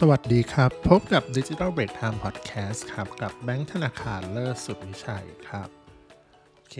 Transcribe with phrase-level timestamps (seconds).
[0.00, 5.68] สวัสดีครับ พบกับ Digital Break Time Podcast ครับ กับแบงค์ธนาคารเลิศสุดวิชัยครับ
[6.54, 6.76] โอเค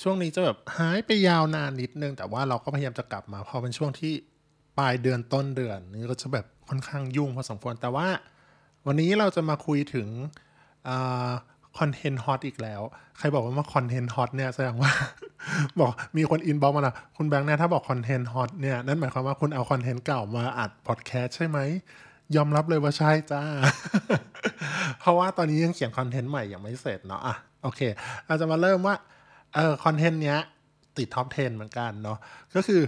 [0.00, 4.12] ช่วงนี้จะแบบหายไปยาวนานนิดนึง แต่ว่าเราก็พยายามจะกลับมาเพราะเป็นช่วงที่
[4.78, 8.08] ปลายเดือนต้นเดือน นี่ก็จะแบบค่อนข้างยุ่งพอสมควร แต่ว่า
[8.86, 10.08] วันนี้เราจะมาคุยถึง
[11.78, 12.82] คอนเทนต์ hot อีกแล้ว
[13.18, 14.92] ใครบอกว่ามาคอนเทนต์ hot เนี่ยแสดงว่า
[15.80, 21.60] บอกมีคน inbox มาละคุณแบงค์เนี่ยถ้าบอกคอนเทนต์ hot เนี่ยนั่นหมายความว่าคุณเอาคอนเทนต์เก่ามาอัดพอดแคสต์ใช่ไหม
[22.36, 23.42] ยอมรับเลยว่าใช่จ้า
[25.00, 27.80] เพราะว่าตอนนี้ยังเขียนคอนเทนต์ใหม่ยังไม่เสร็จเนาะอะโอเค
[28.26, 28.94] เราจะมาเริ่มว่า
[29.54, 30.38] เออคอนเทนต์เนี้ย
[30.98, 32.18] ติด top 10 เหมือนกันเนาะ
[32.54, 32.82] ก็คือ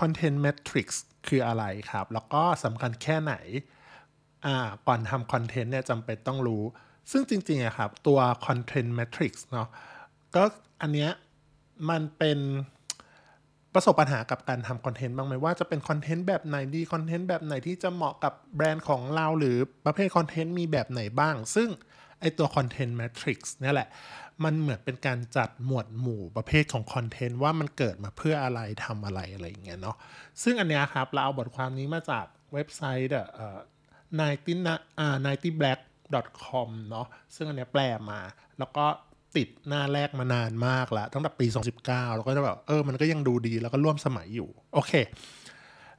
[0.00, 3.34] content matrix คืออะไรครับ แล้วก็สำคัญแค่ไหน
[4.46, 6.62] อ่าก่อนทำคอนเทนต์เนี่ยจำเป็นต้องรู้
[7.10, 9.68] ซึ่งจริงๆอะครับ ตัว content matrix เนาะ
[10.34, 10.42] ก็
[10.80, 11.10] อันเนี้ย
[11.90, 12.38] มันเป็น
[13.74, 21.68] ประสบปัญหากับการทำคอนเทนต์บ้างไหมว่าจะเป็นคอนเทนต์แบบไหนดีคอนเทนต์แบบไหนที่จะเหมาะกับแบรนด์ของเราหรือประเภทคอนเทนต์มีแบบไหนบ้าง ซึ่ง
[22.20, 23.88] ไอตัวคอนเทนต์แมทริกซ์นี่แหละ
[24.44, 29.96] มันเหมือนเป็นการจัดหมวดหมู่ประเภทของคอนเทนต์ว่ามันเกิดมาเพื่ออะไรทำอะไรอะไรอย่างเงี้ยเนาะ
[30.42, 33.58] ซึ่งอันเนี้ยครับ เราเอาบทความนี้มาจากเว็บไซต์เอ่อ
[34.20, 34.52] ninety
[34.98, 35.80] อ่า ninety black
[36.44, 38.20] com เนาะซึ่งอันเนี้ยแปลมา
[38.58, 38.86] แล้วก็
[39.36, 41.46] ติดหน้าแรกมานานมากแล้วตั้งแต่ปี
[41.80, 44.92] 2019 แล้วก็จะแบบเออมันก็ยังดูดีแล้วก็ร่วมสมัยอยู่ โอเค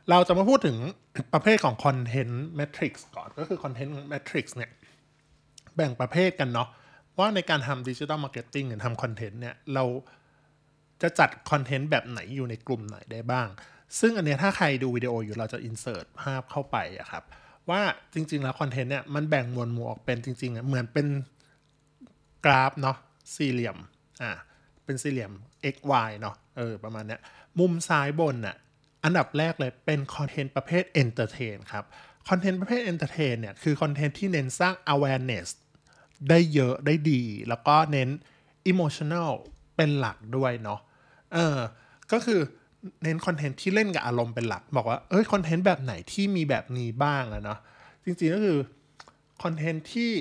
[0.09, 0.77] เราจะมาพูดถึง
[1.33, 4.72] ประเภทของ content matrix ก่อน ก็คือ content matrix เนี่ย
[5.75, 6.69] แบ่งประเภทกันเนาะ
[7.19, 9.83] ว่าในการทำ digital marketing หรือทำคอนเทนต์เนี่ย เรา
[11.02, 13.47] จะจัดคอนเทนต์แบบไหนอยู่ในกลุ่มไหนได้บ้าง
[13.99, 17.23] ซึ่งอันเนี้ยถ้าใครดูวิดีโออยู่เราจะ insert ภาพเข้าไปอะครับ
[17.70, 17.81] ว่า
[18.14, 21.08] จริง ๆ แล้วคอนเทนต์เนี่ยมันแบ่งหมวดหมู่ออกเป็นจริงๆเหมือนเป็น
[22.45, 22.97] กราฟเนาะ
[23.35, 23.77] สี่เหลี่ยม
[24.21, 24.31] อ่า
[24.85, 25.31] เป็นสี่เหลี่ยม
[25.73, 27.21] x y เนาะเออประมาณเนี้ย
[27.59, 28.55] มุมซ้ายบนน่ะ
[29.03, 31.85] อันดับแรกเลยเป็นคอนเทนต์ประเภท entertain ครับ
[32.29, 35.47] คอนเทนต์ประเภท entertain เนี่ยคือคอนเทนต์ที่เน้นสร้าง awareness
[36.30, 38.09] ได้เยอะได้ดี แล้วก็เน้น
[38.71, 39.31] emotional
[39.75, 40.80] เป็นหลักด้วยเนาะ
[41.33, 41.58] เออ
[42.11, 42.39] ก็คือ
[43.03, 47.59] เน้นคอนเทนต์ที่เล่นกับอารมณ์เป็นหลัก บอกว่าเอ้ยคอนเทนต์แบบไหนที่มีแบบนี้บ้างอะเนาะ
[48.03, 48.58] จริงๆก็คือ
[49.43, 50.11] คอนเทนต์ที่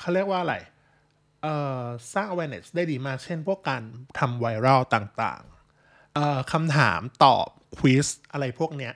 [0.00, 0.54] เขาเรียกว่าอะไร
[2.14, 3.82] สร้าง awareness ได้ดีมาก เช่นพวกการ
[4.18, 8.94] ทำไวรัลต่างๆคำถามตอบ quiz อะไรพวกเนี้ย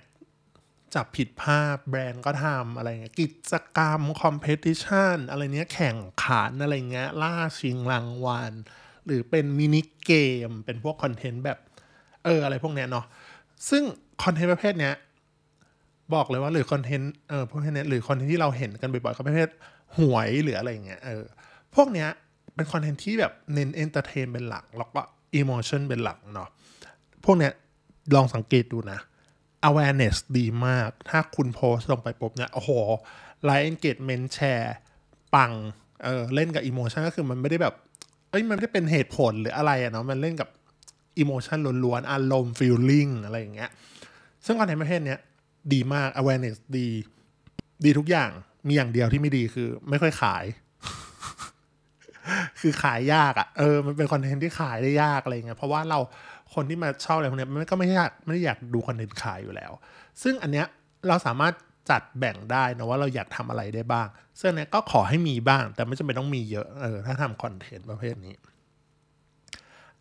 [0.95, 8.53] จับผิดภาพแบรนด์ก็ทำอะไรเงี้ยกิจกรรม competition อะไรเนี้ยแข่งขันอะไรเงี้ยล่าชิงรางวัล
[9.07, 11.59] หรือเป็น mini game เป็นพวกคอนเทนต์แบบ
[12.25, 13.07] เอออะไรพวกเนี้ยเนาะ
[13.71, 13.83] ซึ่ง
[14.25, 14.95] คอนเทนต์ประเภทเนี้ย
[16.15, 19.49] บอกเลยว่าหรือคอนเทนต์เออพวกเนี้ยหรือคอนเทนต์ที่เราเห็นกันบ่อยๆก็ประเภท
[19.99, 21.25] หวยหรืออะไรเงี้ยเออ
[21.75, 22.09] พวกเนี้ย
[22.59, 25.01] เป็นคอนเทนต์ที่แบบเน้น entertain เป็นหลัก แล้วก็
[25.37, 26.49] emotion เป็นหลักเนาะ
[27.25, 27.53] พวกเนี้ย
[28.15, 29.01] ลองสังเกตดูนะ
[29.69, 32.71] awareness ดีมาก ถ้าคุณโพสลงไปปุ๊บเนี่ย โอ้โห
[33.45, 34.75] like engagement share
[35.35, 35.53] ปัง
[36.05, 37.75] เออเล่นกับ emotion ก็คือมันไม่ได้แบบ
[38.31, 40.49] เอ้ย มันไม่ได้เป็นเหตุผลหรืออะไรอะเนาะ มันเล่นกับ
[41.19, 43.71] emotion ล้วนๆ อารมณ์ feeling อะไรอย่างเงี้ย
[44.45, 45.19] ซึ่งคอนเทนต์ประเภทเนี้ย
[45.73, 46.87] ดีมาก awareness ดี
[47.85, 48.31] ดีทุกอย่าง
[48.67, 50.45] มีอย่างเดียวที่ไม่ดีคือไม่ค่อยขาย
[52.61, 55.99] คือขายยากอะ่ะเออมันเป็นคอนเทนต์ที่ขายได้ยากอะไรเงี้ยเพราะว่าเรา
[56.55, 59.73] คนที่มาชอบอะไรพวกนี้มันก็ไม่อยากไม่ได้อยากดูคอนเทนต์ขายอยู่แล้ว
[60.23, 60.67] ซึ่งอันเนี้ย
[61.09, 61.55] เราสามารถ
[61.91, 64.09] จัดแบ่งได้นะว่าเราอยากทำอะไรได้บ้าง
[64.39, 68.35] ซึ่งเนี้ยก็ขอให้มีบ้าง แต่ไม่จำเป็นต้องมีเยอะเออถ้าทำคอนเทนต์ประเภทนี้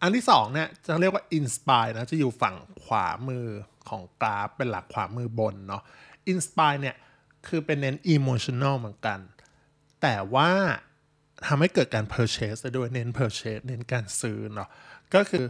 [0.01, 3.47] อันที่สองเนี่ยจะเรียกว่า Inspire นะจะอยู่ฝั่งขวามือ
[3.89, 5.83] ของกราฟเป็นหลักขวามือบนเนาะ
[6.31, 6.95] Inspire เนี่ย
[7.47, 9.19] คือเป็นเน้น emotional เหมือนกัน
[10.01, 10.49] แต่ว่า
[11.47, 14.69] ทำให้เกิดการ purchase ด้วยเน้น purchase เน้นการซื้อเนาะ
[15.15, 15.45] ก็คือ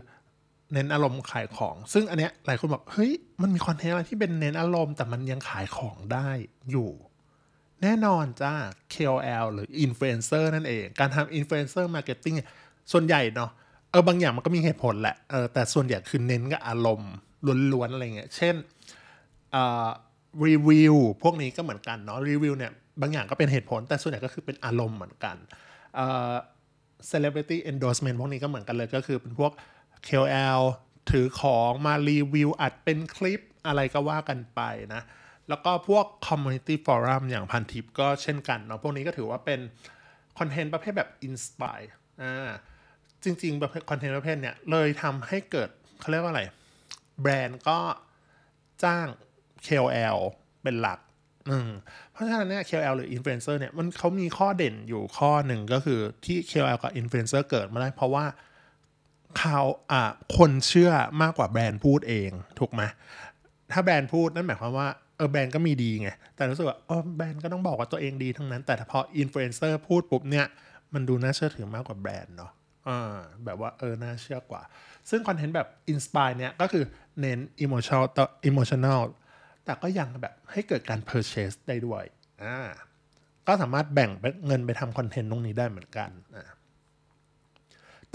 [0.74, 3.12] เน้นอารมณ์ขายของ ซึ่งอันเนี้ยหลายคนบอกเฮ้ย
[3.42, 6.30] มันมีคอนเทนต์อะไรที่เป็นเน้นอารมณ์ แต่มันยังขายของได้
[6.72, 6.92] อยู่
[7.82, 8.54] แน่นอนจ้า
[8.94, 12.36] KOL หรือ influencer นั่นเอง การทำ influencer marketing
[12.92, 13.52] ส่วนใหญ่เนาะ
[13.92, 17.14] เออบางอย่างมันก็มีเหตุผลแหละเออแต่ส่วนใหญ่คือเน้นกับอารมณ์
[17.74, 18.56] ล้วนๆอะไรเงี้ยเช่น
[20.46, 25.36] รีวิวพวกนี้ก็เหมือนกันเนาะรีวิวเนี่ยบางอย่างก็เป็นเหตุผลแต่ส่วนใหญ่ก็คือเป็นอารมณ์เหมือนกัน
[27.12, 29.52] celebrity endorsement พวกนี้ก็เหมือนกันเลยก็คือเป็นพวก
[30.08, 30.62] KOL
[31.12, 34.62] ถือของมารีวิวอัดเป็นคลิปอะไรก็ว่ากันไป
[34.94, 35.02] นะ
[35.50, 39.60] แล้วก็พวก community forum อย่างพันทิปก็เช่นกันเนาะพวกนี้ก็ถือว่าเป็น
[40.40, 41.88] คอนเทนต์ประเภทแบบ inspire
[42.22, 42.50] อ่า
[43.24, 46.44] จริงๆประเภทคอนเทนต์ประเภทเนี้ยเลยทำให้เกิดเขาเรียกว่าอะไร
[47.22, 47.80] แบรนด์ก็
[48.84, 49.08] จ้าง
[49.68, 50.18] KOL
[50.64, 51.00] เป็นหลัก
[52.12, 58.26] เพราะฉะนั้นเนี่ย KOL หรือ Influencer เนี่ยมันเขามีข้อเด่นอยู่ข้อหนึ่งก็คือที่ KOL กับ Influencer เกิดมาได้เพราะว่า
[59.40, 59.60] เขา
[59.92, 60.04] อ่า
[60.38, 60.92] คนเชื่อ
[61.22, 62.82] มากกว่าแบรนด์พูดเองถูกไหม
[63.72, 70.46] ถ้าแบรนด์พูดนั่นหมายความว่าเออแบรนด์ก็มีดีไง แต่รู้สึกว่าเออแบรนด์ก็ต้องบอกว่าตัวเองดีทั้งนั้น แต่พออินฟลูเอนเซอร์พูดปุ๊บเนี่ย
[70.94, 72.52] มันดูน่าเชื่อถือมากกว่าแบรนด์เนาะ
[72.88, 73.16] อ่า
[73.46, 74.62] แบบว่าเออ น่าเชื่อกว่า
[75.10, 76.84] ซึ่งคอนเทนต์แบบ inspire เนี่ย ก็คือ
[77.20, 79.00] เน้น emotion ต่อ emotional
[79.68, 82.04] แต่ก็ยังแบบให้เกิดการ purchase ได้ด้วย
[82.44, 82.58] อ่า
[83.48, 84.10] ก็สามารถแบ่ง
[84.48, 86.46] เงินไปทำคอนเทนต์ตรงนี้ได้เหมือนกันอ่า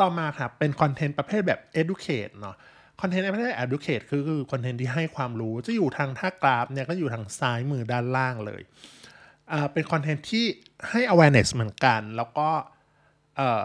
[0.01, 2.57] ต่อมาครับเป็นคอนเทนต์ประเภทแบบ educate เนาะ
[3.01, 8.63] คอนเทนต์ประเภท educate คือคือคอนเทนต์ที่ให้ความรู้จะอยู่ทางท่ากราฟเนี่ยก็อยู่ทางซ้ายมือด้านล่างเลย
[9.53, 10.45] อ่าเป็นคอนเทนต์ที่
[10.91, 12.49] ให้ awareness เหมือนกัน แล้วก็
[13.37, 13.63] เอ่อ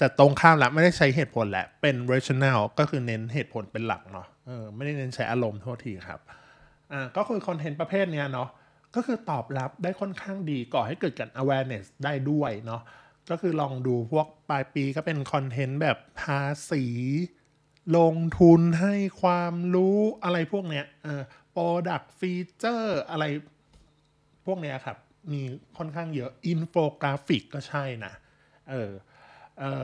[0.00, 6.20] จะตรงข้ามละไม่ได้ใช้เหตุผลแหละ เป็น rational ก็คือเน้นเหตุผลเป็นหลักเนาะเออไม่ได้เน้นใช้อารมณ์โทษทีครับ
[6.92, 8.48] อ่าก็คือคอนเทนต์ประเภทเนี้ยเนาะ
[8.94, 12.82] ก็คือตอบรับได้ค่อนข้างดีก่อให้เกิดการ awareness ได้ด้วยเนาะ
[13.30, 16.84] ก็คือลองดูพวกปลายปีก็เป็นคอนเทนต์แบบภาษี
[17.96, 21.22] ลงทุนให้ความรู้อะไรพวกเนี้ยเออ
[21.54, 23.24] product feature อะไร
[24.46, 24.96] พวกเนี้ยครับ
[25.32, 25.42] มี
[25.76, 28.12] ค่อนข้างเยอะ อินโฟกราฟิกก็ใช่นะ
[28.70, 28.90] เออ
[29.58, 29.82] เออ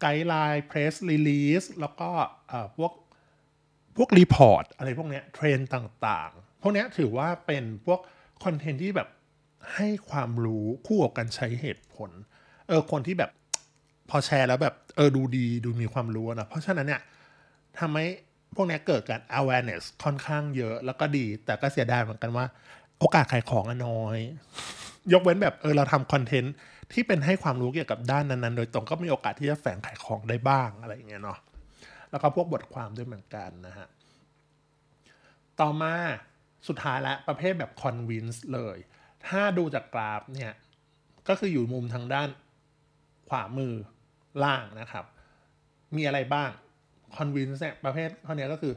[0.00, 2.10] guideline press release แล้วก็
[2.48, 2.92] เออพวก
[3.98, 8.00] พวก report อะไรพวกเนี้ยเทรนด์ต่างๆ พวกเนี้ยถือว่าเป็นพวก
[8.44, 9.08] คอนเทนต์ที่แบบ
[9.74, 12.10] ให้ความรู้คู่กับการใช้เหตุผล
[12.68, 13.30] เออคนที่แบบ
[14.10, 17.00] พอแชร์แล้วแบบเออดูดีดูมีความรู้นะ เพราะฉะนั้นเนี่ย
[17.78, 18.06] ทำให้
[18.54, 22.46] พวกนี้เกิดการ awareness ค่อนข้างเยอะแล้วก็ดี แต่ก็เสียดายเหมือนกันว่า
[22.98, 24.18] โอกาสขายของอะน้อย
[25.12, 26.54] ยกเว้นแบบเออเราทำคอนเทนต์
[26.92, 31.38] ที่เป็นให้ความรู้เกี่ยวกับด้านนั้นๆ โดยตรงก็มีโอกาสที่จะแฝงขายของได้บ้างอะไรอย่างเงี้ยเนาะ
[32.10, 33.88] แล้วก็พวกบทความด้วยเหมือนกันนะฮะ
[35.60, 35.94] ต่อมา
[36.68, 38.76] สุดท้ายแล้วประเภทแบบ convince เลย
[39.26, 40.52] ถ้าดูจากกราฟเนี่ย
[41.28, 42.28] ก็คืออยู่มุมทางด้าน
[43.28, 43.74] ขวามือ
[44.44, 45.04] ล่างนะครับ
[45.96, 46.50] มีอะไรบ้าง
[47.16, 48.74] convince เนี่ยประเภทข้อนี้ก็คือ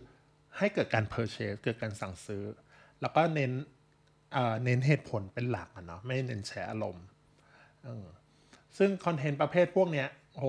[0.58, 2.44] ให้เกิดการ purchase เกิดการสั่งซื้อ
[3.02, 3.52] แล้วก็เน้น
[4.66, 7.06] เน้นเหตุผลเป็นหลักอะเนาะไม่เน้นแชร์อารมณ์
[8.78, 10.46] ซึ่งคอนเทนต์ประเภทพวกเนี้ยโห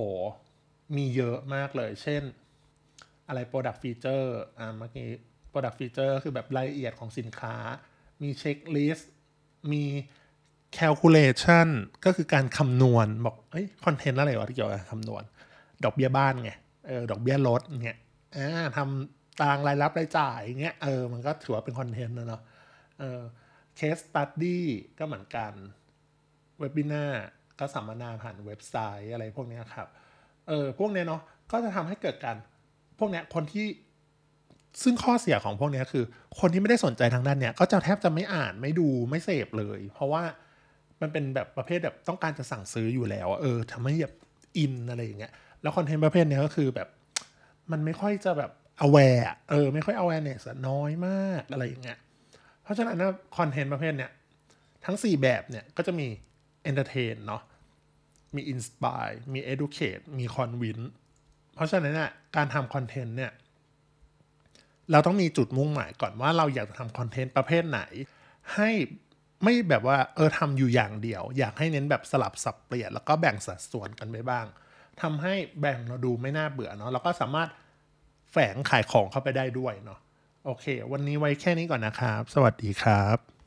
[0.96, 2.22] มีเยอะมากเลย เช่น
[3.28, 4.28] อะไร product feature
[4.58, 5.08] อ่าเมื่อกี้
[5.52, 7.54] product feature คือแบบรายละเอียดของสินค้า
[8.22, 9.10] มีเช็คลิสต์
[9.72, 9.84] มี
[10.78, 11.68] calculation
[12.04, 15.22] ก็คือการคำนวณ บอกเอ้ยคอนเทนต์อะไรวะที่เกี่ยวกับคำนวณ
[15.84, 16.50] ดอกเบี้ยบ้านไง
[16.86, 17.98] เออดอกเบี้ยลดเงี้ย
[18.36, 22.42] อ่าทำตารางรายรับรายจ่ายเงี้ยเออมันก็ถือว่าเป็นคอนเทนต์นะเนาะ
[22.98, 23.20] เออ
[23.78, 24.58] case study
[24.98, 25.52] ก็เหมือนกัน
[26.58, 27.04] เว็บ i นา
[27.58, 29.88] ก็สัมมนาผ่านเว็บไซต์อะไรพวกนี้ครับ
[30.48, 32.36] เออ พวกเนี้ยเนาะ ก็จะทำให้เกิดการ
[33.02, 33.66] วกเนี้ยคนที่
[34.82, 36.04] ซึ่งข้อเสียของพวกเนี้ยคือ
[36.40, 40.22] คนที่ไม่ได้สนใจทางด้านเนี้ยก็จะแทบจะไม่อ่านไม่ดูไม่เสพเลย เพราะว่า
[41.00, 44.14] มันเป็นแบบประเภทแบบต้องการจะสั่งซื้ออยู่แล้วเออทำให้แบบ
[44.56, 45.32] อินอะไรอย่างเงี้ย
[45.62, 46.88] แล้วคอนเทนต์ประเภทเนี้ยก็คือแบบ
[47.72, 48.50] มันไม่ค่อยจะแบบ
[48.86, 51.98] aware เออไม่ค่อย awareness น้อยมากอะไรอย่างเงี้ย
[52.62, 54.10] เพราะฉะนั้นนะคอนเทนต์ประเภทเนี้ย
[54.84, 56.06] ทั้ง 4 แบบเนี่ยก็จะมี
[56.70, 57.42] entertain เนาะ
[58.34, 60.86] มี inspire มี educate มี convince
[61.54, 63.32] เพราะฉะนั้นเนี่ยการทำคอนเทนต์เนี่ย
[64.92, 67.80] เราต้องมีจุดมุ่งหมายก่อนว่าเราอยากจะทำคอนเทนต์ประเภทไหน
[68.54, 68.70] ให้
[69.44, 74.46] ไม่แบบว่าเออทำอยู่อย่างเดียว อยากให้เน้นแบบสลับสับเปลี่ยนแล้วก็แบ่งสัดส่วนกันไปบ้าง
[75.02, 77.48] ทำให้แบ่งเราดูไม่น่าเบื่อเนาะแล้วก็สามารถ
[78.32, 79.98] แฝงขายของเข้าไปได้ด้วยเนาะ
[80.44, 83.41] โอเค วันนี้ไว้แค่นี้ก่อนนะครับ สวัสดีครับ